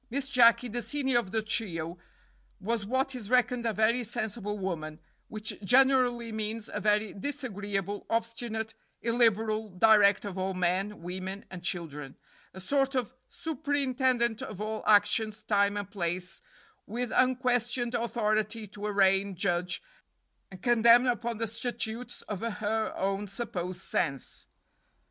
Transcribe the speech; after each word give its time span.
"Miss 0.09 0.29
Jacky, 0.29 0.67
the 0.67 0.81
senior 0.81 1.19
of 1.19 1.29
the 1.29 1.43
trio, 1.43 1.99
was 2.59 2.87
what 2.87 3.13
is 3.13 3.29
reckoned 3.29 3.67
a 3.67 3.71
very 3.71 4.03
sensible 4.03 4.57
woman 4.57 4.99
which 5.27 5.53
generally 5.63 6.31
means 6.31 6.67
a 6.73 6.79
very 6.81 7.13
disagreeable, 7.13 8.07
obstinate, 8.09 8.73
illiberal 9.03 9.69
director 9.69 10.27
of 10.27 10.39
all 10.39 10.55
men, 10.55 11.03
women, 11.03 11.45
and 11.51 11.61
children 11.63 12.17
a 12.51 12.59
sort 12.59 12.95
of 12.95 13.13
superintendent 13.29 14.41
of 14.41 14.59
all 14.59 14.81
actions, 14.87 15.43
time, 15.43 15.77
and 15.77 15.91
place, 15.91 16.41
with 16.87 17.11
unquestioned 17.13 17.93
authority 17.93 18.65
to 18.65 18.87
arraign, 18.87 19.35
judge, 19.35 19.83
and 20.49 20.63
condemn 20.63 21.05
upon 21.05 21.37
the 21.37 21.45
statutes 21.45 22.23
of 22.23 22.39
her 22.39 22.91
own 22.97 23.27
supposed 23.27 23.79
sense. 23.81 24.47